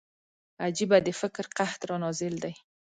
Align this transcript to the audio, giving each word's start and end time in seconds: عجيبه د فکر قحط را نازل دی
عجيبه 0.65 0.97
د 1.03 1.09
فکر 1.21 1.45
قحط 1.57 1.81
را 1.89 1.95
نازل 2.03 2.35
دی 2.43 2.53